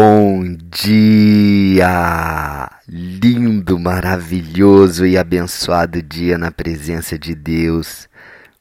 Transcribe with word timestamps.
Bom 0.00 0.56
dia! 0.80 1.90
Lindo, 2.86 3.80
maravilhoso 3.80 5.04
e 5.04 5.18
abençoado 5.18 6.00
dia 6.00 6.38
na 6.38 6.52
presença 6.52 7.18
de 7.18 7.34
Deus. 7.34 8.08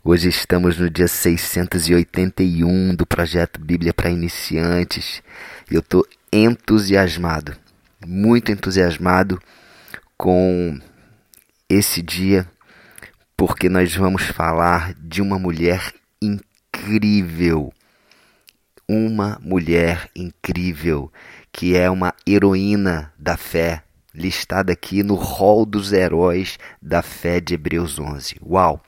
Hoje 0.04 0.30
estamos 0.30 0.80
no 0.80 0.90
dia 0.90 1.08
681 1.08 2.96
do 2.96 3.06
projeto 3.06 3.62
Bíblia 3.62 3.94
para 3.94 4.10
Iniciantes 4.10 5.22
e 5.70 5.76
eu 5.76 5.82
estou 5.82 6.04
entusiasmado, 6.34 7.56
muito 8.04 8.52
entusiasmado 8.52 9.40
com 10.18 10.80
esse 11.70 12.02
dia, 12.02 12.48
porque 13.38 13.70
nós 13.70 13.96
vamos 13.96 14.24
falar 14.24 14.96
de 14.96 15.22
uma 15.22 15.38
mulher 15.38 15.94
incrível 16.20 17.72
uma 18.88 19.38
mulher 19.42 20.10
incrível, 20.16 21.12
que 21.52 21.76
é 21.76 21.90
uma 21.90 22.14
heroína 22.26 23.14
da 23.18 23.36
fé, 23.36 23.84
listada 24.14 24.72
aqui 24.72 25.04
no 25.04 25.16
rol 25.16 25.66
dos 25.66 25.92
heróis 25.92 26.58
da 26.82 27.02
fé 27.02 27.40
de 27.40 27.54
Hebreus 27.54 28.00
11. 28.00 28.38
Uau! 28.42 28.82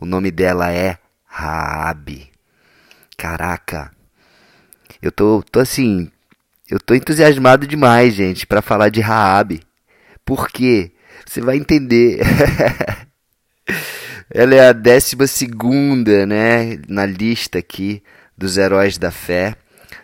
O 0.00 0.06
nome 0.06 0.30
dela 0.30 0.72
é 0.72 0.98
Raabe. 1.24 2.30
Caraca. 3.16 3.90
Eu 5.02 5.10
tô, 5.10 5.42
tô 5.50 5.60
assim, 5.60 6.10
eu 6.70 6.78
tô 6.78 6.94
entusiasmado 6.94 7.66
demais, 7.66 8.14
gente, 8.14 8.46
para 8.46 8.62
falar 8.62 8.88
de 8.88 9.00
Raabe. 9.00 9.62
Por 10.24 10.48
quê? 10.48 10.92
Você 11.26 11.40
vai 11.40 11.56
entender. 11.56 12.20
Ela 14.28 14.56
é 14.56 14.68
a 14.68 14.72
décima 14.72 15.26
segunda, 15.26 16.26
né, 16.26 16.78
na 16.88 17.06
lista 17.06 17.58
aqui 17.58 18.02
dos 18.36 18.56
heróis 18.56 18.98
da 18.98 19.12
fé, 19.12 19.54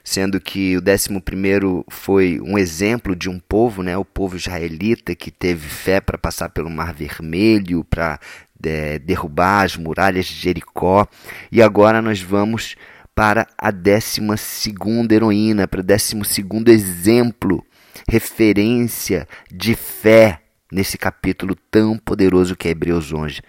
sendo 0.04 0.40
que 0.40 0.76
o 0.76 0.80
décimo 0.80 1.20
primeiro 1.20 1.84
foi 1.90 2.40
um 2.40 2.56
exemplo 2.56 3.16
de 3.16 3.28
um 3.28 3.40
povo, 3.40 3.82
né, 3.82 3.96
o 3.98 4.04
povo 4.04 4.36
israelita 4.36 5.16
que 5.16 5.30
teve 5.30 5.68
fé 5.68 6.00
para 6.00 6.16
passar 6.16 6.50
pelo 6.50 6.70
Mar 6.70 6.94
Vermelho, 6.94 7.82
para 7.82 8.20
é, 8.64 9.00
derrubar 9.00 9.64
as 9.64 9.76
muralhas 9.76 10.26
de 10.26 10.34
Jericó. 10.34 11.04
E 11.50 11.60
agora 11.60 12.00
nós 12.00 12.22
vamos 12.22 12.76
para 13.16 13.46
a 13.58 13.72
décima 13.72 14.36
segunda 14.36 15.14
heroína, 15.14 15.66
para 15.66 15.80
o 15.80 15.84
décimo 15.84 16.24
segundo 16.24 16.70
exemplo, 16.70 17.66
referência 18.08 19.26
de 19.52 19.74
fé 19.74 20.40
nesse 20.70 20.96
capítulo 20.96 21.56
tão 21.70 21.98
poderoso 21.98 22.56
que 22.56 22.68
é 22.68 22.70
Hebreus 22.70 23.12
11. 23.12 23.42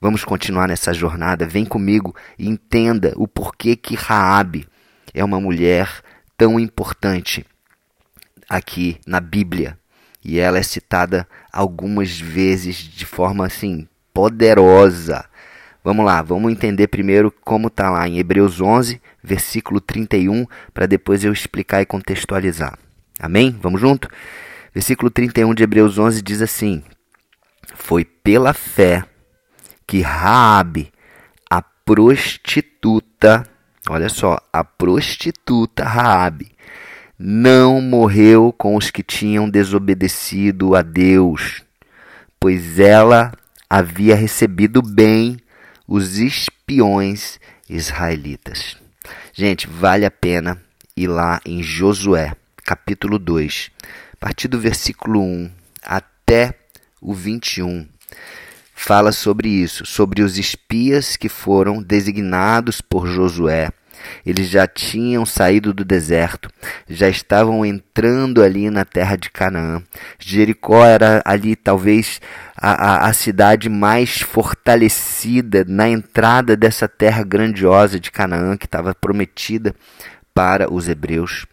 Vamos 0.00 0.24
continuar 0.24 0.68
nessa 0.68 0.92
jornada. 0.92 1.46
Vem 1.46 1.64
comigo 1.64 2.14
e 2.38 2.48
entenda 2.48 3.12
o 3.16 3.28
porquê 3.28 3.76
que 3.76 3.94
Raabe 3.94 4.66
é 5.14 5.24
uma 5.24 5.40
mulher 5.40 6.02
tão 6.36 6.58
importante 6.58 7.46
aqui 8.48 8.98
na 9.06 9.20
Bíblia. 9.20 9.78
E 10.24 10.38
ela 10.38 10.58
é 10.58 10.62
citada 10.62 11.26
algumas 11.52 12.18
vezes 12.18 12.76
de 12.76 13.06
forma 13.06 13.46
assim 13.46 13.88
poderosa. 14.12 15.24
Vamos 15.84 16.04
lá, 16.04 16.22
vamos 16.22 16.52
entender 16.52 16.86
primeiro 16.86 17.32
como 17.44 17.66
está 17.66 17.90
lá 17.90 18.06
em 18.06 18.18
Hebreus 18.18 18.60
11, 18.60 19.00
versículo 19.22 19.80
31, 19.80 20.46
para 20.72 20.86
depois 20.86 21.24
eu 21.24 21.32
explicar 21.32 21.82
e 21.82 21.86
contextualizar. 21.86 22.78
Amém? 23.18 23.56
Vamos 23.60 23.80
junto? 23.80 24.08
Versículo 24.72 25.10
31 25.10 25.54
de 25.54 25.64
Hebreus 25.64 25.98
11 25.98 26.22
diz 26.22 26.40
assim: 26.40 26.82
Foi 27.74 28.04
pela 28.04 28.52
fé 28.52 29.04
que 29.86 30.00
Raabe, 30.00 30.92
a 31.50 31.60
prostituta, 31.60 33.46
olha 33.88 34.08
só, 34.08 34.38
a 34.52 34.64
prostituta 34.64 35.84
Raabe 35.84 36.52
não 37.18 37.80
morreu 37.80 38.52
com 38.56 38.76
os 38.76 38.90
que 38.90 39.02
tinham 39.02 39.48
desobedecido 39.48 40.74
a 40.74 40.82
Deus, 40.82 41.62
pois 42.40 42.80
ela 42.80 43.32
havia 43.70 44.16
recebido 44.16 44.82
bem 44.82 45.38
os 45.86 46.18
espiões 46.18 47.38
israelitas. 47.68 48.76
Gente, 49.32 49.66
vale 49.66 50.04
a 50.04 50.10
pena 50.10 50.60
ir 50.96 51.06
lá 51.06 51.40
em 51.44 51.62
Josué, 51.62 52.34
capítulo 52.64 53.18
2, 53.18 53.70
a 54.14 54.16
partir 54.16 54.48
do 54.48 54.58
versículo 54.58 55.20
1 55.20 55.50
até 55.82 56.61
o 57.02 57.12
21 57.12 57.86
fala 58.72 59.12
sobre 59.12 59.48
isso, 59.48 59.84
sobre 59.84 60.22
os 60.22 60.38
espias 60.38 61.16
que 61.16 61.28
foram 61.28 61.82
designados 61.82 62.80
por 62.80 63.06
Josué. 63.06 63.70
Eles 64.26 64.48
já 64.48 64.66
tinham 64.66 65.24
saído 65.24 65.72
do 65.72 65.84
deserto, 65.84 66.50
já 66.88 67.08
estavam 67.08 67.64
entrando 67.64 68.42
ali 68.42 68.68
na 68.70 68.84
terra 68.84 69.14
de 69.14 69.30
Canaã. 69.30 69.80
Jericó 70.18 70.84
era 70.84 71.22
ali 71.24 71.54
talvez 71.54 72.20
a, 72.56 72.70
a, 72.72 73.08
a 73.08 73.12
cidade 73.12 73.68
mais 73.68 74.20
fortalecida 74.20 75.64
na 75.68 75.88
entrada 75.88 76.56
dessa 76.56 76.88
terra 76.88 77.22
grandiosa 77.22 78.00
de 78.00 78.10
Canaã 78.10 78.56
que 78.56 78.66
estava 78.66 78.92
prometida 78.94 79.74
para 80.34 80.72
os 80.72 80.88
hebreus. 80.88 81.46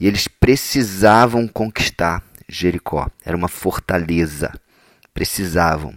E 0.00 0.06
eles 0.06 0.26
precisavam 0.26 1.46
conquistar 1.46 2.22
Jericó, 2.48 3.08
era 3.24 3.36
uma 3.36 3.48
fortaleza. 3.48 4.52
Precisavam. 5.14 5.94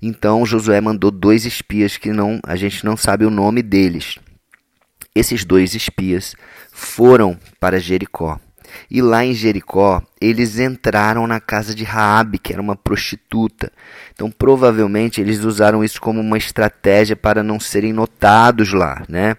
Então 0.00 0.46
Josué 0.46 0.80
mandou 0.80 1.10
dois 1.10 1.44
espias 1.44 1.96
que 1.96 2.12
não 2.12 2.40
a 2.46 2.56
gente 2.56 2.84
não 2.84 2.96
sabe 2.96 3.24
o 3.24 3.30
nome 3.30 3.62
deles. 3.62 4.18
Esses 5.14 5.44
dois 5.44 5.74
espias 5.74 6.34
foram 6.72 7.38
para 7.60 7.78
Jericó. 7.80 8.40
E 8.90 9.00
lá 9.00 9.24
em 9.24 9.34
Jericó, 9.34 10.02
eles 10.20 10.58
entraram 10.58 11.26
na 11.26 11.40
casa 11.40 11.74
de 11.74 11.84
Raabe, 11.84 12.38
que 12.38 12.52
era 12.52 12.62
uma 12.62 12.76
prostituta. 12.76 13.70
Então, 14.12 14.30
provavelmente 14.30 15.20
eles 15.20 15.44
usaram 15.44 15.84
isso 15.84 16.00
como 16.00 16.20
uma 16.20 16.38
estratégia 16.38 17.16
para 17.16 17.42
não 17.42 17.60
serem 17.60 17.92
notados 17.92 18.72
lá, 18.72 19.04
né? 19.08 19.36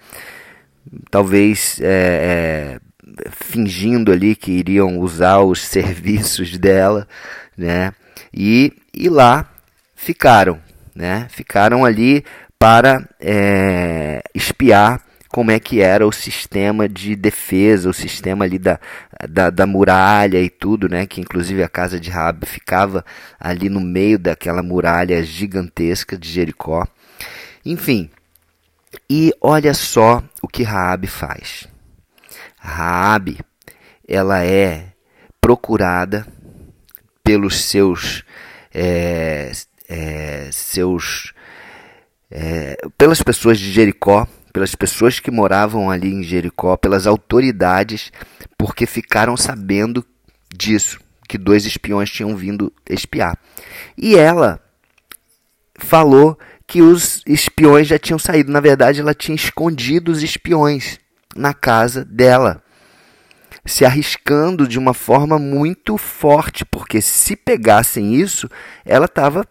Talvez 1.10 1.80
é, 1.82 2.80
é, 2.80 3.30
fingindo 3.32 4.12
ali 4.12 4.36
que 4.36 4.52
iriam 4.52 5.00
usar 5.00 5.40
os 5.40 5.60
serviços 5.66 6.58
dela, 6.58 7.08
né? 7.58 7.94
E, 8.34 8.74
e 8.94 9.10
lá 9.10 9.50
ficaram, 9.96 10.60
né? 10.96 11.28
Ficaram 11.30 11.86
ali 11.86 12.24
para 12.58 13.08
é, 13.20 14.22
espiar 14.34 15.02
como 15.30 15.52
é 15.52 15.60
que 15.60 15.82
era 15.82 16.08
o 16.08 16.14
sistema 16.14 16.88
de 16.88 17.14
defesa, 17.14 17.90
o 17.90 17.94
sistema 17.94 18.46
ali 18.46 18.58
da, 18.58 18.80
da, 19.30 19.50
da, 19.50 19.68
muralha 19.68 20.42
e 20.42 20.50
tudo, 20.50 20.88
né? 20.88 21.06
Que 21.06 21.20
inclusive 21.20 21.62
a 21.62 21.68
casa 21.68 22.00
de 22.00 22.10
Raab 22.10 22.46
ficava 22.46 23.04
ali 23.38 23.68
no 23.68 23.82
meio 23.82 24.18
daquela 24.18 24.64
muralha 24.64 25.22
gigantesca 25.24 26.18
de 26.18 26.30
Jericó. 26.30 26.88
Enfim, 27.66 28.10
e 29.10 29.34
olha 29.42 29.74
só 29.74 30.24
o 30.42 30.48
que 30.48 30.64
Raab 30.64 31.06
faz. 31.08 31.68
Raab, 32.58 33.38
ela 34.08 34.44
é 34.44 34.88
procurada 35.42 36.26
pelos 37.26 37.64
seus 37.64 38.24
é, 38.74 39.52
é, 39.90 40.50
seus 40.52 41.34
é, 42.30 42.78
pelas 42.98 43.22
pessoas 43.24 43.60
de 43.60 43.72
Jericó, 43.72 44.28
pelas 44.54 44.76
pessoas 44.76 45.20
que 45.20 45.32
moravam 45.32 45.90
ali 45.90 46.14
em 46.14 46.24
Jericó, 46.24 46.78
pelas 46.78 47.08
autoridades, 47.08 48.12
porque 48.58 48.86
ficaram 48.86 49.36
sabendo 49.36 50.06
disso, 50.56 51.00
que 51.28 51.38
dois 51.38 51.66
espiões 51.66 52.10
tinham 52.10 52.36
vindo 52.38 52.72
espiar. 52.88 53.38
E 53.98 54.16
ela 54.16 54.62
falou 55.78 56.38
que 56.68 56.82
os 56.82 57.22
espiões 57.26 57.88
já 57.88 57.98
tinham 57.98 58.20
saído. 58.20 58.52
Na 58.52 58.60
verdade, 58.60 59.02
ela 59.02 59.14
tinha 59.14 59.36
escondido 59.36 60.12
os 60.12 60.22
espiões 60.22 61.00
na 61.36 61.54
casa 61.54 62.06
dela, 62.06 62.64
se 63.66 63.84
arriscando 63.84 64.68
de 64.68 64.78
uma 64.78 64.94
forma 64.94 65.40
muito 65.40 65.98
forte, 65.98 66.64
porque 66.64 67.02
se 67.02 67.36
pegassem 67.36 68.14
isso, 68.14 68.50
ela 68.86 69.06
estava 69.06 69.46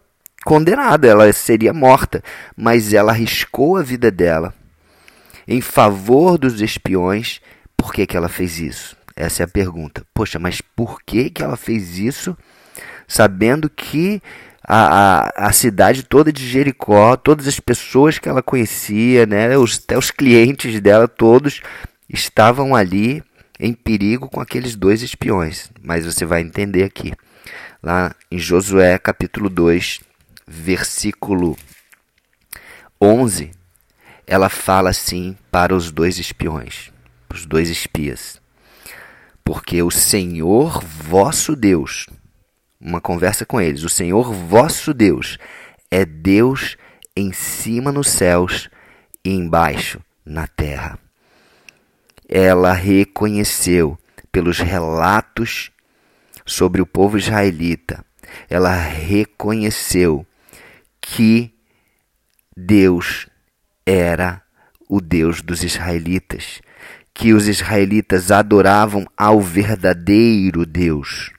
condenada, 0.45 1.09
ela 1.09 1.33
seria 1.33 1.73
morta, 1.73 2.23
mas 2.57 2.93
ela 2.93 3.13
arriscou 3.13 3.77
a 3.77 3.83
vida 3.83 4.11
dela 4.11 4.55
em 5.49 5.61
favor 5.61 6.39
dos 6.39 6.61
espiões. 6.61 7.41
Por 7.77 7.93
que, 7.93 8.07
que 8.07 8.17
ela 8.17 8.29
fez 8.29 8.59
isso? 8.59 8.97
Essa 9.17 9.43
é 9.43 9.45
a 9.45 9.49
pergunta. 9.49 10.05
Poxa, 10.15 10.39
mas 10.39 10.61
por 10.61 11.03
que, 11.03 11.31
que 11.31 11.43
ela 11.43 11.57
fez 11.57 11.99
isso 11.99 12.37
sabendo 13.07 13.69
que 13.69 14.23
a, 14.67 15.29
a, 15.37 15.49
a 15.49 15.53
cidade 15.53 16.03
toda 16.03 16.33
de 16.33 16.47
Jericó, 16.47 17.17
todas 17.17 17.47
as 17.47 17.61
pessoas 17.61 18.19
que 18.19 18.29
ela 18.29 18.43
conhecia, 18.43 19.27
né, 19.27 19.57
os, 19.59 19.79
até 19.83 19.99
os 19.99 20.11
clientes 20.11 20.81
dela 20.81 21.07
todos 21.07 21.61
estavam 22.09 22.75
ali 22.75 23.23
em 23.59 23.73
perigo 23.73 24.29
com 24.29 24.41
aqueles 24.41 24.77
dois 24.77 25.03
espiões. 25.03 25.71
Mas 25.83 26.05
você 26.05 26.25
vai 26.25 26.41
entender 26.41 26.85
aqui. 26.85 27.13
Lá 27.83 28.15
em 28.31 28.39
Josué 28.39 28.99
capítulo 28.99 29.49
2, 29.51 30.01
versículo 30.47 31.57
11, 33.01 33.51
ela 34.27 34.49
fala 34.49 34.91
assim 34.91 35.37
para 35.51 35.75
os 35.75 35.91
dois 35.91 36.19
espiões, 36.19 36.91
os 37.33 37.45
dois 37.45 37.69
espias: 37.69 38.41
porque 39.45 39.83
o 39.83 39.91
Senhor 39.91 40.83
vosso 40.83 41.55
Deus, 41.55 42.07
uma 42.81 43.01
conversa 43.01 43.45
com 43.45 43.61
eles, 43.61 43.83
o 43.83 43.89
Senhor 43.89 44.33
vosso 44.33 44.95
Deus 44.95 45.39
é 45.91 46.05
Deus 46.05 46.77
em 47.15 47.33
cima 47.33 47.93
nos 47.93 48.09
céus 48.09 48.69
e 49.25 49.31
embaixo 49.31 50.01
na 50.25 50.47
terra. 50.47 50.99
Ela 52.37 52.73
reconheceu 52.73 53.97
pelos 54.33 54.59
relatos 54.59 55.71
sobre 56.45 56.83
o 56.83 56.87
povo 56.87 57.17
israelita, 57.17 58.05
ela 58.51 58.75
reconheceu 58.75 60.27
que 61.01 61.55
Deus 62.57 63.29
era 63.87 64.43
o 64.89 65.01
Deus 65.01 65.41
dos 65.43 65.63
israelitas, 65.63 66.61
que 67.15 67.33
os 67.33 67.47
israelitas 67.47 68.33
adoravam 68.33 69.07
ao 69.17 69.41
verdadeiro 69.41 70.67
Deus. 70.67 71.31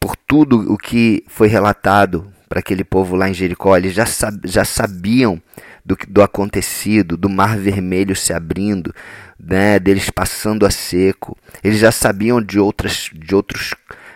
Por 0.00 0.16
tudo 0.16 0.72
o 0.72 0.78
que 0.78 1.22
foi 1.28 1.48
relatado 1.48 2.32
para 2.48 2.60
aquele 2.60 2.82
povo 2.82 3.14
lá 3.14 3.28
em 3.28 3.34
Jericó, 3.34 3.76
eles 3.76 3.92
já, 3.92 4.06
já 4.42 4.64
sabiam 4.64 5.38
do, 5.86 5.96
do 6.08 6.20
acontecido, 6.20 7.16
do 7.16 7.28
mar 7.30 7.56
vermelho 7.56 8.16
se 8.16 8.32
abrindo, 8.32 8.92
né, 9.38 9.78
deles 9.78 10.10
passando 10.10 10.66
a 10.66 10.70
seco. 10.70 11.38
Eles 11.62 11.78
já 11.78 11.92
sabiam 11.92 12.42
de 12.42 12.58
outras, 12.58 13.08
de 13.14 13.34
outros, 13.34 13.72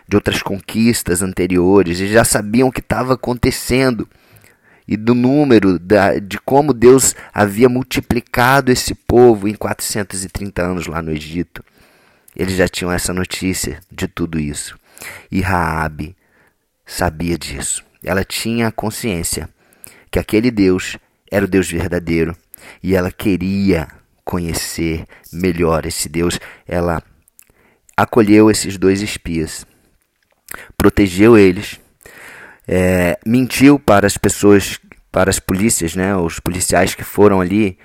de 0.09 0.17
outras 0.17 0.43
conquistas 0.43 1.23
anteriores, 1.23 2.01
eles 2.01 2.13
já 2.13 2.25
sabiam 2.25 2.69
o 2.69 2.73
que 2.73 2.81
estava 2.81 3.15
acontecendo 3.15 4.09
e 4.89 4.97
do 4.97 5.15
número 5.15 5.79
da, 5.79 6.19
de 6.19 6.41
como 6.41 6.75
Deus 6.75 7.15
havia 7.33 7.69
multiplicado 7.69 8.73
esse 8.73 8.93
povo 8.93 9.47
em 9.47 9.55
430 9.55 10.61
anos 10.61 10.87
lá 10.89 11.01
no 11.01 11.13
Egito. 11.13 11.65
Eles 12.35 12.57
já 12.57 12.67
tinham 12.67 12.91
essa 12.91 13.15
notícia 13.15 13.79
de 13.91 14.09
tudo 14.09 14.41
isso. 14.41 14.77
E 15.31 15.41
Raabe 15.41 16.17
sabia 16.85 17.39
disso. 17.39 17.85
Ela 18.03 18.25
tinha 18.25 18.73
consciência 18.73 19.49
que 20.11 20.19
aquele 20.19 20.51
Deus 20.51 20.99
era 21.31 21.45
o 21.45 21.49
Deus 21.49 21.71
verdadeiro 21.71 22.37
e 22.83 22.95
ela 22.95 23.11
queria 23.11 23.89
conhecer 24.25 25.05
melhor 25.33 25.87
esse 25.87 26.09
Deus. 26.09 26.39
Ela 26.67 27.03
acolheu 27.97 28.51
esses 28.51 28.77
dois 28.79 29.03
espias, 29.03 29.67
protegeu 30.77 31.37
eles 31.37 31.81
é, 32.73 33.19
mentiu 33.27 33.81
para 33.81 34.07
as 34.07 34.17
pessoas, 34.17 34.79
para 35.11 35.29
as 35.29 35.41
polícias, 35.41 35.97
né, 35.97 36.15
os 36.15 36.39
policiais 36.39 36.95
que 36.95 37.03
foram 37.03 37.41
ali, 37.41 37.77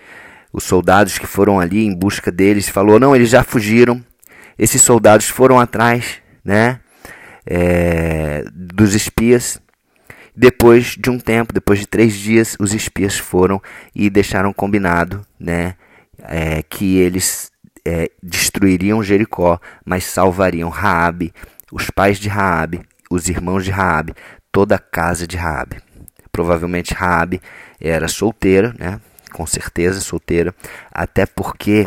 os 0.53 0.63
soldados 0.63 1.18
que 1.18 1.25
foram 1.25 1.59
ali 1.59 1.83
em 1.83 1.95
busca 1.95 2.31
deles, 2.31 2.69
falou: 2.69 3.00
não, 3.00 3.15
eles 3.15 3.31
já 3.31 3.44
fugiram. 3.44 4.06
Esses 4.59 4.83
soldados 4.83 5.27
foram 5.27 5.59
atrás, 5.59 6.19
né, 6.44 6.80
é, 7.48 8.45
dos 8.53 8.94
espias. 8.94 9.59
Depois 10.36 10.98
de 11.00 11.10
um 11.10 11.18
tempo, 11.18 11.54
depois 11.54 11.80
de 11.80 11.88
três 11.88 12.14
dias, 12.14 12.56
os 12.60 12.74
espias 12.74 13.18
foram 13.18 13.62
e 13.96 14.10
deixaram 14.10 14.52
combinado, 14.52 15.26
né, 15.40 15.76
é, 16.20 16.62
que 16.64 16.98
eles 16.98 17.52
é, 17.86 18.10
destruiriam 18.22 19.04
Jericó, 19.04 19.60
mas 19.86 20.04
salvariam 20.04 20.70
Raabe, 20.70 21.34
os 21.72 21.90
pais 21.90 22.18
de 22.20 22.28
Raabe, 22.28 22.82
os 23.10 23.30
irmãos 23.30 23.64
de 23.64 23.72
Raabe, 23.72 24.14
toda 24.52 24.76
a 24.76 24.80
casa 24.80 25.28
de 25.28 25.38
Raabe. 25.38 25.78
Provavelmente 26.32 26.94
Raabe 26.94 27.42
era 27.80 28.08
solteira, 28.08 28.74
né? 28.78 29.00
Com 29.32 29.46
certeza 29.46 30.02
solteira, 30.02 30.54
até 30.92 31.26
porque 31.26 31.86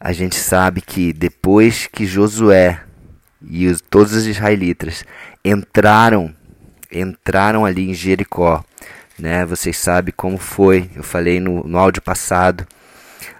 a 0.00 0.12
gente 0.12 0.36
sabe 0.36 0.80
que 0.80 1.12
depois 1.12 1.86
que 1.86 2.06
Josué 2.06 2.80
e 3.42 3.66
os, 3.66 3.80
todos 3.80 4.12
os 4.12 4.26
israelitas 4.26 5.04
entraram 5.44 6.34
entraram 6.92 7.64
ali 7.64 7.90
em 7.90 7.94
Jericó, 7.94 8.64
né? 9.18 9.44
Vocês 9.44 9.76
sabem 9.76 10.12
como 10.16 10.38
foi. 10.38 10.90
Eu 10.94 11.02
falei 11.02 11.40
no, 11.40 11.64
no 11.64 11.78
áudio 11.78 12.02
passado. 12.02 12.66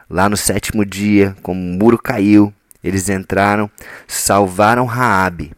Lá 0.09 0.29
no 0.29 0.37
sétimo 0.37 0.85
dia, 0.85 1.37
como 1.43 1.61
o 1.61 1.79
muro 1.79 1.99
caiu, 1.99 2.53
eles 2.83 3.09
entraram, 3.09 3.71
salvaram 4.07 4.87
Raabe, 4.87 5.53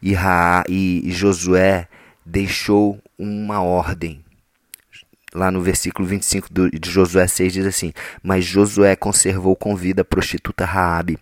e, 0.00 0.14
Ra, 0.14 0.64
e 0.68 1.02
Josué 1.10 1.86
deixou 2.24 2.98
uma 3.18 3.60
ordem. 3.60 4.24
Lá 5.34 5.50
no 5.50 5.60
versículo 5.60 6.08
25 6.08 6.48
de 6.50 6.90
Josué 6.90 7.26
6 7.26 7.52
diz 7.52 7.66
assim: 7.66 7.92
Mas 8.22 8.44
Josué 8.44 8.96
conservou 8.96 9.54
com 9.54 9.76
vida 9.76 10.00
a 10.00 10.04
prostituta 10.04 10.64
Raabe 10.64 11.18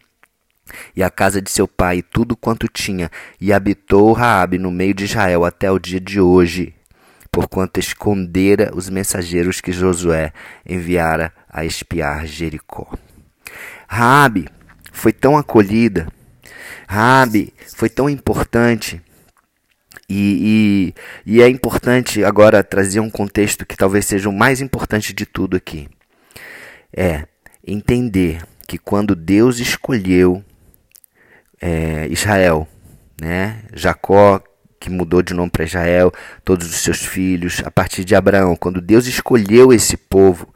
e 0.95 1.03
a 1.03 1.11
casa 1.11 1.41
de 1.41 1.51
seu 1.51 1.67
pai 1.67 1.99
e 1.99 2.03
tudo 2.03 2.37
quanto 2.37 2.69
tinha, 2.69 3.11
e 3.41 3.53
habitou 3.53 4.13
Raabe 4.13 4.59
no 4.59 4.71
meio 4.71 4.95
de 4.95 5.05
Israel 5.05 5.45
até 5.45 5.71
o 5.71 5.79
dia 5.79 6.01
de 6.01 6.21
hoje, 6.21 6.75
porquanto 7.31 7.81
escondera 7.81 8.71
os 8.75 8.89
mensageiros 8.89 9.61
que 9.61 9.73
Josué 9.73 10.33
enviara 10.67 11.33
a 11.49 11.65
espiar 11.65 12.27
Jericó. 12.27 12.93
Raabe 13.89 14.49
foi 14.93 15.13
tão 15.13 15.37
acolhida 15.37 16.07
Rabi 16.87 17.53
foi 17.77 17.89
tão 17.89 18.09
importante. 18.09 19.01
E, 20.09 20.93
e, 21.27 21.35
e, 21.39 21.43
é 21.43 21.49
importante 21.49 22.23
agora 22.25 22.63
trazer 22.63 23.01
um 23.01 23.09
contexto 23.09 23.65
que 23.65 23.77
talvez 23.77 24.05
seja 24.05 24.29
o 24.29 24.33
mais 24.33 24.61
importante 24.61 25.15
de 25.15 25.25
tudo 25.25 25.57
aqui. 25.57 25.89
É 26.95 27.27
entender 27.67 28.43
que 28.69 28.77
quando 28.77 29.15
Deus 29.15 29.59
escolheu 29.59 30.45
é, 31.67 32.07
Israel, 32.11 32.69
né, 33.19 33.63
Jacó 33.73 34.43
que 34.79 34.91
mudou 34.91 35.23
de 35.23 35.33
nome 35.33 35.51
para 35.51 35.65
Israel, 35.65 36.13
todos 36.45 36.69
os 36.69 36.77
seus 36.77 37.07
filhos, 37.07 37.63
a 37.65 37.71
partir 37.71 38.05
de 38.05 38.15
Abraão, 38.15 38.55
quando 38.55 38.83
Deus 38.83 39.07
escolheu 39.07 39.73
esse 39.73 39.97
povo, 39.97 40.53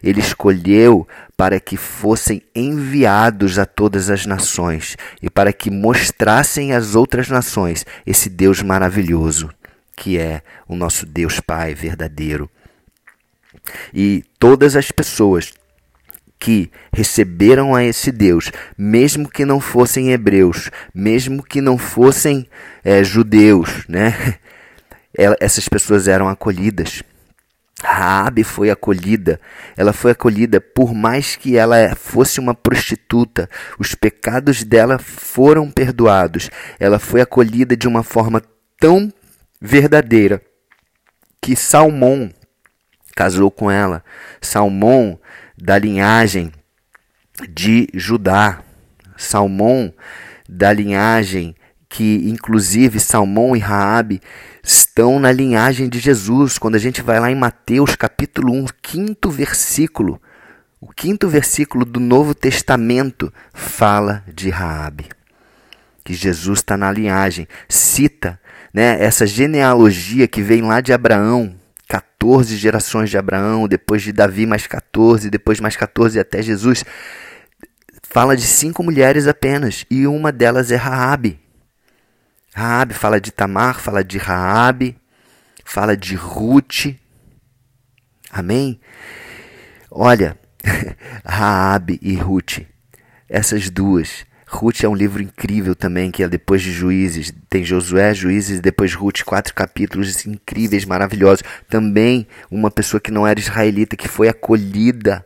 ele 0.00 0.20
escolheu 0.20 1.04
para 1.36 1.58
que 1.58 1.76
fossem 1.76 2.42
enviados 2.54 3.58
a 3.58 3.66
todas 3.66 4.08
as 4.08 4.24
nações 4.24 4.96
e 5.20 5.28
para 5.28 5.52
que 5.52 5.68
mostrassem 5.68 6.72
às 6.72 6.94
outras 6.94 7.28
nações 7.28 7.84
esse 8.06 8.30
Deus 8.30 8.62
maravilhoso, 8.62 9.50
que 9.96 10.16
é 10.16 10.42
o 10.68 10.76
nosso 10.76 11.04
Deus 11.04 11.40
Pai 11.40 11.74
verdadeiro. 11.74 12.48
E 13.92 14.22
todas 14.38 14.76
as 14.76 14.92
pessoas 14.92 15.52
que 16.42 16.72
receberam 16.92 17.72
a 17.72 17.84
esse 17.84 18.10
Deus, 18.10 18.50
mesmo 18.76 19.28
que 19.28 19.44
não 19.44 19.60
fossem 19.60 20.10
hebreus, 20.10 20.72
mesmo 20.92 21.40
que 21.40 21.60
não 21.60 21.78
fossem 21.78 22.48
é, 22.82 23.04
judeus, 23.04 23.86
né? 23.88 24.34
Essas 25.38 25.68
pessoas 25.68 26.08
eram 26.08 26.28
acolhidas. 26.28 27.00
Raabe 27.80 28.42
foi 28.42 28.70
acolhida. 28.70 29.40
Ela 29.76 29.92
foi 29.92 30.10
acolhida 30.10 30.60
por 30.60 30.92
mais 30.92 31.36
que 31.36 31.56
ela 31.56 31.94
fosse 31.94 32.40
uma 32.40 32.56
prostituta. 32.56 33.48
Os 33.78 33.94
pecados 33.94 34.64
dela 34.64 34.98
foram 34.98 35.70
perdoados. 35.70 36.50
Ela 36.80 36.98
foi 36.98 37.20
acolhida 37.20 37.76
de 37.76 37.86
uma 37.86 38.02
forma 38.02 38.42
tão 38.80 39.12
verdadeira 39.60 40.42
que 41.40 41.54
Salmão 41.54 42.32
casou 43.14 43.50
com 43.50 43.70
ela. 43.70 44.02
Salmão 44.40 45.20
da 45.62 45.78
linhagem 45.78 46.50
de 47.48 47.88
Judá. 47.94 48.60
Salmão 49.16 49.94
da 50.48 50.72
linhagem 50.72 51.54
que 51.88 52.28
inclusive 52.28 52.98
Salmão 52.98 53.54
e 53.54 53.60
Raabe 53.60 54.20
estão 54.62 55.20
na 55.20 55.30
linhagem 55.30 55.88
de 55.88 56.00
Jesus. 56.00 56.58
Quando 56.58 56.74
a 56.74 56.78
gente 56.78 57.00
vai 57.00 57.20
lá 57.20 57.30
em 57.30 57.36
Mateus 57.36 57.94
capítulo 57.94 58.52
1, 58.52 58.66
quinto 58.82 59.30
versículo, 59.30 60.20
o 60.80 60.88
quinto 60.88 61.28
versículo 61.28 61.84
do 61.84 62.00
Novo 62.00 62.34
Testamento 62.34 63.32
fala 63.52 64.24
de 64.34 64.50
Raabe. 64.50 65.06
Que 66.02 66.14
Jesus 66.14 66.58
está 66.58 66.76
na 66.76 66.90
linhagem, 66.90 67.46
cita 67.68 68.40
né, 68.74 69.00
essa 69.00 69.26
genealogia 69.26 70.26
que 70.26 70.42
vem 70.42 70.62
lá 70.62 70.80
de 70.80 70.92
Abraão, 70.92 71.54
14 72.22 72.56
gerações 72.56 73.10
de 73.10 73.18
Abraão, 73.18 73.66
depois 73.66 74.00
de 74.00 74.12
Davi 74.12 74.46
mais 74.46 74.64
14, 74.64 75.28
depois 75.28 75.58
mais 75.58 75.74
14 75.74 76.20
até 76.20 76.40
Jesus. 76.40 76.84
Fala 78.00 78.36
de 78.36 78.42
cinco 78.42 78.84
mulheres 78.84 79.26
apenas, 79.26 79.84
e 79.90 80.06
uma 80.06 80.30
delas 80.30 80.70
é 80.70 80.76
Raabe. 80.76 81.40
Raabe 82.54 82.94
fala 82.94 83.20
de 83.20 83.32
Tamar, 83.32 83.80
fala 83.80 84.04
de 84.04 84.18
Raabe, 84.18 84.96
fala 85.64 85.96
de 85.96 86.14
Ruth. 86.14 86.94
Amém? 88.30 88.80
Olha, 89.90 90.38
Raabe 91.26 91.98
e 92.00 92.14
Ruth, 92.14 92.60
essas 93.28 93.68
duas. 93.68 94.24
Ruth 94.52 94.84
é 94.84 94.88
um 94.88 94.94
livro 94.94 95.22
incrível 95.22 95.74
também, 95.74 96.10
que 96.10 96.22
é 96.22 96.28
depois 96.28 96.60
de 96.60 96.70
Juízes. 96.70 97.32
Tem 97.48 97.64
Josué, 97.64 98.12
Juízes, 98.12 98.60
depois 98.60 98.94
Ruth, 98.94 99.22
quatro 99.24 99.54
capítulos 99.54 100.26
incríveis, 100.26 100.84
maravilhosos. 100.84 101.42
Também 101.70 102.26
uma 102.50 102.70
pessoa 102.70 103.00
que 103.00 103.10
não 103.10 103.26
era 103.26 103.40
israelita, 103.40 103.96
que 103.96 104.06
foi 104.06 104.28
acolhida. 104.28 105.24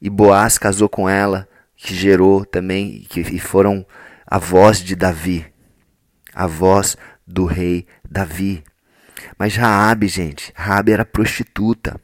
E 0.00 0.10
Boaz 0.10 0.58
casou 0.58 0.88
com 0.88 1.08
ela, 1.08 1.48
que 1.76 1.94
gerou 1.94 2.44
também 2.44 3.06
que, 3.08 3.20
e 3.20 3.38
foram 3.38 3.86
a 4.26 4.38
voz 4.38 4.80
de 4.80 4.94
Davi, 4.94 5.46
a 6.34 6.46
voz 6.46 6.96
do 7.26 7.46
rei 7.46 7.86
Davi. 8.08 8.62
Mas 9.38 9.56
Raabe, 9.56 10.08
gente, 10.08 10.52
Raabe 10.54 10.92
era 10.92 11.06
prostituta. 11.06 11.98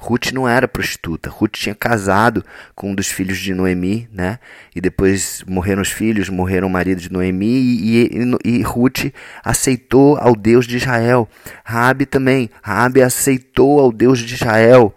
Ruth 0.00 0.30
não 0.32 0.48
era 0.48 0.68
prostituta. 0.68 1.28
Ruth 1.28 1.56
tinha 1.56 1.74
casado 1.74 2.44
com 2.74 2.92
um 2.92 2.94
dos 2.94 3.08
filhos 3.08 3.36
de 3.38 3.52
Noemi, 3.52 4.08
né? 4.12 4.38
E 4.74 4.80
depois 4.80 5.42
morreram 5.46 5.82
os 5.82 5.90
filhos, 5.90 6.28
morreram 6.28 6.68
o 6.68 6.70
marido 6.70 7.00
de 7.00 7.12
Noemi 7.12 7.46
e, 7.46 8.38
e, 8.44 8.58
e 8.58 8.62
Ruth 8.62 9.12
aceitou 9.44 10.16
ao 10.16 10.36
Deus 10.36 10.68
de 10.68 10.76
Israel. 10.76 11.28
Raabe 11.64 12.06
também. 12.06 12.48
Raabe 12.62 13.02
aceitou 13.02 13.80
ao 13.80 13.90
Deus 13.90 14.20
de 14.20 14.34
Israel. 14.34 14.94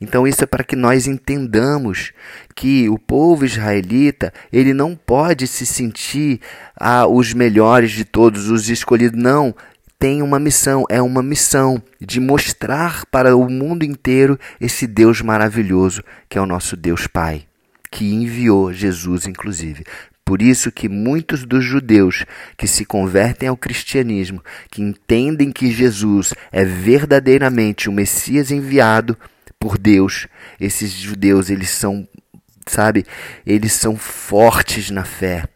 Então 0.00 0.26
isso 0.26 0.44
é 0.44 0.46
para 0.46 0.62
que 0.62 0.76
nós 0.76 1.08
entendamos 1.08 2.12
que 2.54 2.88
o 2.88 2.96
povo 2.96 3.44
israelita 3.44 4.32
ele 4.52 4.72
não 4.72 4.94
pode 4.94 5.48
se 5.48 5.66
sentir 5.66 6.40
ah, 6.76 7.06
os 7.08 7.34
melhores 7.34 7.90
de 7.90 8.04
todos, 8.04 8.48
os 8.48 8.68
escolhidos. 8.68 9.20
Não, 9.20 9.52
tem 9.98 10.22
uma 10.22 10.38
missão, 10.38 10.84
é 10.88 11.02
uma 11.02 11.22
missão 11.22 11.82
de 12.00 12.20
mostrar 12.20 13.04
para 13.06 13.36
o 13.36 13.50
mundo 13.50 13.84
inteiro 13.84 14.38
esse 14.60 14.86
Deus 14.86 15.20
maravilhoso 15.20 16.04
que 16.28 16.38
é 16.38 16.40
o 16.40 16.46
nosso 16.46 16.76
Deus 16.76 17.06
Pai, 17.08 17.46
que 17.90 18.14
enviou 18.14 18.72
Jesus, 18.72 19.26
inclusive. 19.26 19.84
Por 20.24 20.40
isso 20.40 20.70
que 20.70 20.88
muitos 20.88 21.44
dos 21.44 21.64
judeus 21.64 22.24
que 22.56 22.68
se 22.68 22.84
convertem 22.84 23.48
ao 23.48 23.56
cristianismo, 23.56 24.44
que 24.70 24.82
entendem 24.82 25.50
que 25.50 25.72
Jesus 25.72 26.32
é 26.52 26.64
verdadeiramente 26.64 27.88
o 27.88 27.92
Messias 27.92 28.50
enviado 28.50 29.16
por 29.58 29.76
Deus, 29.76 30.28
esses 30.60 30.92
judeus, 30.92 31.50
eles 31.50 31.70
são, 31.70 32.06
sabe, 32.66 33.04
eles 33.44 33.72
são 33.72 33.96
fortes 33.96 34.90
na 34.90 35.04
fé 35.04 35.48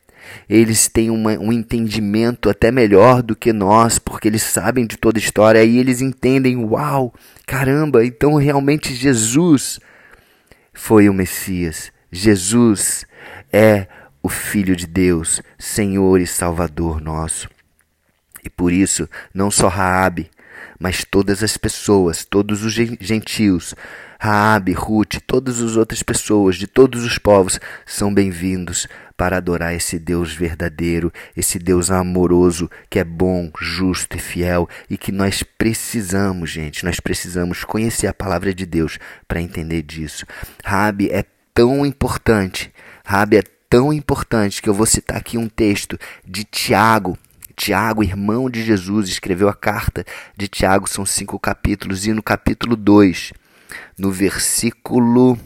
eles 0.49 0.89
têm 0.89 1.11
uma, 1.11 1.33
um 1.39 1.53
entendimento 1.53 2.49
até 2.49 2.71
melhor 2.71 3.23
do 3.23 3.37
que 3.37 3.53
nós, 3.53 3.99
porque 3.99 4.29
eles 4.29 4.43
sabem 4.43 4.87
de 4.87 4.97
toda 4.97 5.19
a 5.19 5.23
história 5.23 5.65
e 5.65 5.79
eles 5.79 6.01
entendem: 6.01 6.57
uau, 6.57 7.15
caramba, 7.47 8.05
então 8.05 8.35
realmente 8.35 8.95
Jesus 8.95 9.81
foi 10.73 11.09
o 11.09 11.15
Messias. 11.15 11.93
Jesus 12.11 13.07
é 13.53 13.87
o 14.23 14.29
Filho 14.29 14.77
de 14.77 14.87
Deus, 14.87 15.43
Senhor 15.59 16.21
e 16.21 16.27
Salvador 16.27 17.01
nosso. 17.01 17.49
E 18.45 18.51
por 18.51 18.73
isso, 18.73 19.09
não 19.33 19.51
só 19.51 19.69
Raabe, 19.69 20.31
mas 20.79 21.05
todas 21.05 21.43
as 21.43 21.57
pessoas, 21.57 22.25
todos 22.25 22.65
os 22.65 22.73
gentios, 22.73 23.75
Raabe, 24.25 24.73
Ruth, 24.73 25.17
todas 25.27 25.61
as 25.61 25.75
outras 25.75 26.01
pessoas 26.01 26.55
de 26.55 26.69
todos 26.69 27.03
os 27.03 27.19
povos 27.19 27.59
são 27.85 28.15
bem-vindos 28.15 28.87
para 29.17 29.39
adorar 29.39 29.75
esse 29.75 29.99
Deus 29.99 30.33
verdadeiro, 30.33 31.13
esse 31.37 31.59
Deus 31.59 31.91
amoroso, 31.91 32.71
que 32.89 33.01
é 33.01 33.05
bom, 33.05 33.51
justo 33.61 34.17
e 34.17 34.21
fiel 34.21 34.69
e 34.89 34.97
que 34.97 35.11
nós 35.11 35.43
precisamos, 35.43 36.51
gente, 36.51 36.85
nós 36.85 37.01
precisamos 37.01 37.65
conhecer 37.65 38.07
a 38.07 38.15
palavra 38.15 38.55
de 38.55 38.65
Deus 38.65 38.97
para 39.27 39.43
entender 39.43 39.83
disso. 39.83 40.25
Raabe 40.65 41.11
é 41.11 41.25
tão 41.53 41.85
importante, 41.85 42.73
Raabe 43.05 43.39
é 43.39 43.43
tão 43.69 43.93
importante 43.93 44.63
que 44.63 44.69
eu 44.69 44.75
vou 44.75 44.87
citar 44.87 45.17
aqui 45.17 45.37
um 45.37 45.49
texto 45.49 45.99
de 46.25 46.45
Tiago, 46.45 47.19
Tiago, 47.57 48.05
irmão 48.05 48.49
de 48.49 48.63
Jesus, 48.63 49.09
escreveu 49.09 49.49
a 49.49 49.55
carta 49.55 50.05
de 50.37 50.47
Tiago, 50.47 50.89
são 50.89 51.05
cinco 51.05 51.41
capítulos, 51.41 52.07
e 52.07 52.13
no 52.13 52.23
capítulo 52.23 52.77
2, 52.77 53.33
no 53.99 54.11
versículo 54.11 55.39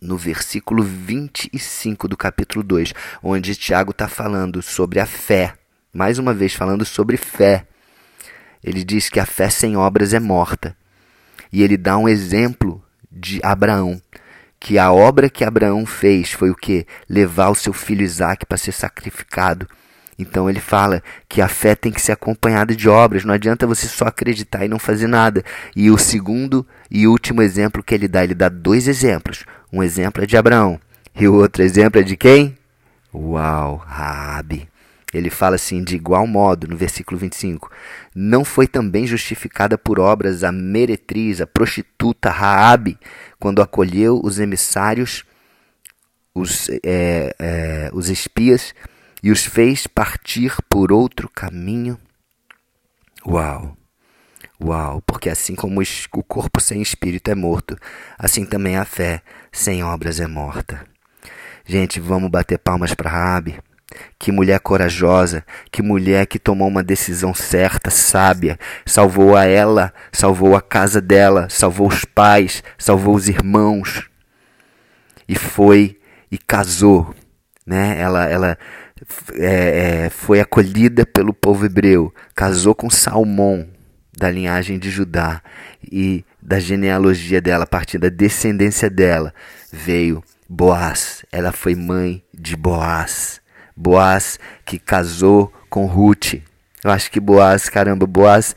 no 0.00 0.16
versículo 0.16 0.82
25 0.82 2.08
do 2.08 2.16
capítulo 2.16 2.64
2, 2.64 2.92
onde 3.22 3.54
Tiago 3.54 3.92
está 3.92 4.08
falando 4.08 4.60
sobre 4.60 4.98
a 4.98 5.06
fé, 5.06 5.54
mais 5.92 6.18
uma 6.18 6.34
vez 6.34 6.54
falando 6.54 6.84
sobre 6.84 7.16
fé. 7.16 7.66
Ele 8.64 8.82
diz 8.82 9.08
que 9.08 9.20
a 9.20 9.26
fé 9.26 9.48
sem 9.48 9.76
obras 9.76 10.12
é 10.12 10.18
morta. 10.18 10.76
E 11.52 11.62
ele 11.62 11.76
dá 11.76 11.96
um 11.96 12.08
exemplo 12.08 12.82
de 13.10 13.40
Abraão, 13.44 14.00
que 14.58 14.78
a 14.78 14.92
obra 14.92 15.28
que 15.28 15.44
Abraão 15.44 15.84
fez 15.84 16.32
foi 16.32 16.50
o 16.50 16.54
que? 16.54 16.86
Levar 17.08 17.50
o 17.50 17.54
seu 17.54 17.72
filho 17.72 18.02
Isaac 18.02 18.46
para 18.46 18.58
ser 18.58 18.72
sacrificado. 18.72 19.68
Então 20.22 20.48
ele 20.48 20.60
fala 20.60 21.02
que 21.28 21.42
a 21.42 21.48
fé 21.48 21.74
tem 21.74 21.92
que 21.92 22.00
ser 22.00 22.12
acompanhada 22.12 22.74
de 22.74 22.88
obras, 22.88 23.24
não 23.24 23.34
adianta 23.34 23.66
você 23.66 23.86
só 23.86 24.06
acreditar 24.06 24.64
e 24.64 24.68
não 24.68 24.78
fazer 24.78 25.08
nada. 25.08 25.44
E 25.74 25.90
o 25.90 25.98
segundo 25.98 26.66
e 26.90 27.06
último 27.06 27.42
exemplo 27.42 27.82
que 27.82 27.94
ele 27.94 28.08
dá, 28.08 28.22
ele 28.22 28.34
dá 28.34 28.48
dois 28.48 28.88
exemplos. 28.88 29.44
Um 29.72 29.82
exemplo 29.82 30.22
é 30.22 30.26
de 30.26 30.36
Abraão 30.36 30.80
e 31.14 31.26
o 31.26 31.34
outro 31.34 31.62
exemplo 31.62 32.00
é 32.00 32.04
de 32.04 32.16
quem? 32.16 32.56
Uau, 33.12 33.76
Raabe. 33.76 34.68
Ele 35.12 35.28
fala 35.28 35.56
assim, 35.56 35.84
de 35.84 35.94
igual 35.94 36.26
modo, 36.26 36.66
no 36.66 36.76
versículo 36.76 37.18
25: 37.18 37.70
Não 38.14 38.44
foi 38.44 38.66
também 38.66 39.06
justificada 39.06 39.76
por 39.76 40.00
obras 40.00 40.42
a 40.42 40.50
meretriz, 40.50 41.40
a 41.40 41.46
prostituta 41.46 42.30
Raabe, 42.30 42.98
quando 43.38 43.60
acolheu 43.60 44.20
os 44.24 44.38
emissários, 44.38 45.24
os, 46.34 46.70
é, 46.82 47.34
é, 47.38 47.90
os 47.92 48.08
espias 48.08 48.74
e 49.22 49.30
os 49.30 49.44
fez 49.44 49.86
partir 49.86 50.56
por 50.68 50.92
outro 50.92 51.28
caminho. 51.28 51.98
Uau! 53.26 53.76
Uau! 54.60 55.02
Porque 55.06 55.28
assim 55.28 55.54
como 55.54 55.80
o 55.80 56.22
corpo 56.22 56.60
sem 56.60 56.82
espírito 56.82 57.30
é 57.30 57.34
morto, 57.34 57.76
assim 58.18 58.44
também 58.44 58.76
a 58.76 58.84
fé 58.84 59.22
sem 59.52 59.84
obras 59.84 60.18
é 60.18 60.26
morta. 60.26 60.84
Gente, 61.64 62.00
vamos 62.00 62.30
bater 62.30 62.58
palmas 62.58 62.94
para 62.94 63.10
Rabi. 63.10 63.60
Que 64.18 64.32
mulher 64.32 64.58
corajosa, 64.58 65.44
que 65.70 65.82
mulher 65.82 66.26
que 66.26 66.38
tomou 66.38 66.66
uma 66.66 66.82
decisão 66.82 67.34
certa, 67.34 67.90
sábia, 67.90 68.58
salvou 68.86 69.36
a 69.36 69.44
ela, 69.44 69.92
salvou 70.10 70.56
a 70.56 70.62
casa 70.62 71.00
dela, 71.00 71.46
salvou 71.50 71.88
os 71.88 72.04
pais, 72.04 72.64
salvou 72.78 73.14
os 73.14 73.28
irmãos 73.28 74.08
e 75.28 75.36
foi 75.36 76.00
e 76.30 76.38
casou, 76.38 77.14
né? 77.66 78.00
Ela, 78.00 78.24
ela 78.24 78.58
é, 79.34 80.04
é, 80.04 80.10
foi 80.10 80.40
acolhida 80.40 81.04
pelo 81.04 81.32
povo 81.32 81.66
hebreu, 81.66 82.12
casou 82.34 82.74
com 82.74 82.90
Salmão, 82.90 83.68
da 84.16 84.30
linhagem 84.30 84.78
de 84.78 84.90
Judá, 84.90 85.42
e 85.90 86.24
da 86.40 86.58
genealogia 86.60 87.40
dela, 87.40 87.64
a 87.64 87.66
partir 87.66 87.98
da 87.98 88.08
descendência 88.08 88.88
dela, 88.88 89.34
veio 89.72 90.22
Boaz. 90.48 91.24
Ela 91.32 91.50
foi 91.50 91.74
mãe 91.74 92.22
de 92.32 92.56
Boaz. 92.56 93.40
Boaz 93.74 94.38
que 94.64 94.78
casou 94.78 95.52
com 95.70 95.86
Ruth. 95.86 96.34
Eu 96.84 96.90
acho 96.90 97.10
que 97.10 97.18
Boaz, 97.18 97.68
caramba, 97.68 98.06
Boaz, 98.06 98.54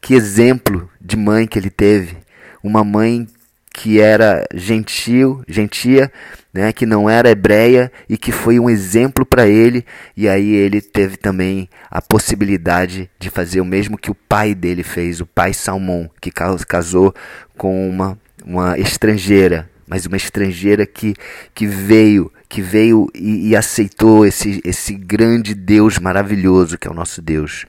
que 0.00 0.14
exemplo 0.14 0.90
de 1.00 1.16
mãe 1.16 1.46
que 1.46 1.58
ele 1.58 1.70
teve. 1.70 2.16
Uma 2.62 2.82
mãe 2.82 3.26
que 3.76 4.00
era 4.00 4.46
gentil, 4.54 5.42
gentia, 5.48 6.10
né, 6.52 6.72
que 6.72 6.86
não 6.86 7.10
era 7.10 7.28
hebreia 7.28 7.90
e 8.08 8.16
que 8.16 8.30
foi 8.30 8.60
um 8.60 8.70
exemplo 8.70 9.26
para 9.26 9.48
ele, 9.48 9.84
e 10.16 10.28
aí 10.28 10.54
ele 10.54 10.80
teve 10.80 11.16
também 11.16 11.68
a 11.90 12.00
possibilidade 12.00 13.10
de 13.18 13.28
fazer 13.28 13.60
o 13.60 13.64
mesmo 13.64 13.98
que 13.98 14.12
o 14.12 14.14
pai 14.14 14.54
dele 14.54 14.84
fez, 14.84 15.20
o 15.20 15.26
pai 15.26 15.52
Salmão, 15.52 16.08
que 16.20 16.30
casou 16.30 17.12
com 17.58 17.90
uma, 17.90 18.16
uma 18.46 18.78
estrangeira, 18.78 19.68
mas 19.88 20.06
uma 20.06 20.16
estrangeira 20.16 20.86
que, 20.86 21.12
que 21.52 21.66
veio, 21.66 22.32
que 22.48 22.62
veio 22.62 23.08
e, 23.12 23.48
e 23.48 23.56
aceitou 23.56 24.24
esse, 24.24 24.62
esse 24.64 24.94
grande 24.94 25.52
Deus 25.52 25.98
maravilhoso 25.98 26.78
que 26.78 26.86
é 26.86 26.90
o 26.90 26.94
nosso 26.94 27.20
Deus. 27.20 27.66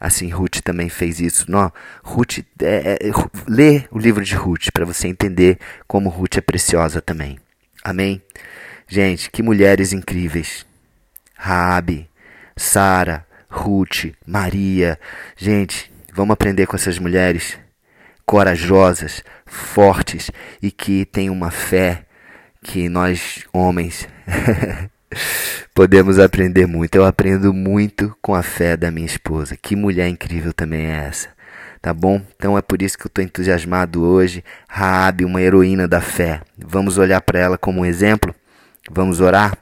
Assim, 0.00 0.30
Ruth 0.30 0.62
também 0.64 0.88
fez 0.88 1.20
isso. 1.20 1.50
Não, 1.50 1.70
Ruth, 2.02 2.38
é, 2.62 2.98
é, 2.98 3.10
lê 3.46 3.84
o 3.90 3.98
livro 3.98 4.24
de 4.24 4.34
Ruth 4.34 4.68
para 4.72 4.86
você 4.86 5.06
entender 5.06 5.58
como 5.86 6.08
Ruth 6.08 6.38
é 6.38 6.40
preciosa 6.40 7.02
também. 7.02 7.38
Amém? 7.84 8.22
Gente, 8.88 9.30
que 9.30 9.42
mulheres 9.42 9.92
incríveis. 9.92 10.64
Raabe, 11.36 12.08
Sara, 12.56 13.26
Ruth, 13.50 14.12
Maria. 14.26 14.98
Gente, 15.36 15.92
vamos 16.14 16.32
aprender 16.32 16.66
com 16.66 16.76
essas 16.76 16.98
mulheres 16.98 17.58
corajosas, 18.24 19.22
fortes 19.44 20.30
e 20.62 20.70
que 20.70 21.04
têm 21.04 21.28
uma 21.28 21.50
fé 21.50 22.06
que 22.62 22.88
nós 22.88 23.44
homens 23.52 24.08
podemos 25.80 26.18
aprender 26.18 26.66
muito. 26.66 26.96
Eu 26.96 27.06
aprendo 27.06 27.54
muito 27.54 28.14
com 28.20 28.34
a 28.34 28.42
fé 28.42 28.76
da 28.76 28.90
minha 28.90 29.06
esposa. 29.06 29.56
Que 29.56 29.74
mulher 29.74 30.10
incrível 30.10 30.52
também 30.52 30.84
é 30.84 31.06
essa. 31.06 31.30
Tá 31.80 31.94
bom? 31.94 32.20
Então 32.36 32.58
é 32.58 32.60
por 32.60 32.82
isso 32.82 32.98
que 32.98 33.06
eu 33.06 33.08
estou 33.08 33.24
entusiasmado 33.24 34.02
hoje. 34.02 34.44
Raabe, 34.68 35.24
uma 35.24 35.40
heroína 35.40 35.88
da 35.88 36.02
fé. 36.02 36.42
Vamos 36.58 36.98
olhar 36.98 37.22
para 37.22 37.38
ela 37.38 37.56
como 37.56 37.80
um 37.80 37.86
exemplo? 37.86 38.34
Vamos 38.90 39.22
orar? 39.22 39.56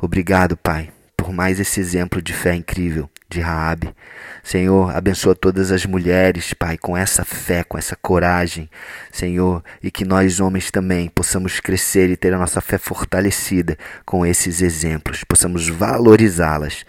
Obrigado, 0.00 0.56
Pai, 0.56 0.88
por 1.14 1.34
mais 1.34 1.60
esse 1.60 1.78
exemplo 1.78 2.22
de 2.22 2.32
fé 2.32 2.54
incrível 2.54 3.10
de 3.28 3.40
Raabe. 3.40 3.94
Senhor, 4.42 4.96
abençoa 4.96 5.34
todas 5.34 5.70
as 5.70 5.84
mulheres, 5.84 6.54
Pai, 6.54 6.78
com 6.78 6.96
essa 6.96 7.24
fé, 7.24 7.62
com 7.62 7.76
essa 7.76 7.94
coragem, 7.96 8.70
Senhor, 9.12 9.62
e 9.82 9.90
que 9.90 10.04
nós 10.04 10.40
homens 10.40 10.70
também 10.70 11.08
possamos 11.08 11.60
crescer 11.60 12.08
e 12.08 12.16
ter 12.16 12.32
a 12.32 12.38
nossa 12.38 12.60
fé 12.60 12.78
fortalecida 12.78 13.76
com 14.06 14.24
esses 14.24 14.62
exemplos, 14.62 15.24
possamos 15.24 15.68
valorizá-las 15.68 16.86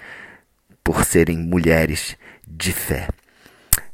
por 0.84 1.04
serem 1.04 1.38
mulheres 1.38 2.16
de 2.48 2.72
fé. 2.72 3.10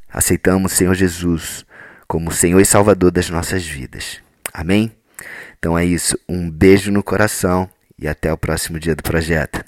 Aceitamos, 0.10 0.74
Senhor 0.74 0.94
Jesus, 0.94 1.66
como 2.08 2.32
Senhor 2.32 2.62
e 2.62 2.66
Salvador 2.66 3.12
das 3.12 3.30
nossas 3.30 3.66
vidas. 3.66 4.22
Amém? 4.54 4.92
Então 5.58 5.78
é 5.78 5.84
isso. 5.84 6.18
Um 6.30 6.50
beijo 6.50 6.92
no 6.92 7.04
coração 7.04 7.70
e 7.98 8.08
até 8.08 8.32
o 8.32 8.38
próximo 8.38 8.80
dia 8.80 8.96
do 8.96 9.04
projeto. 9.04 9.66